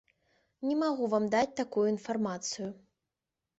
[0.69, 2.69] Не магу вам даць такую інфармацыю.